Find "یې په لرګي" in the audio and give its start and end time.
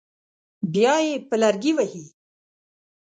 1.05-1.71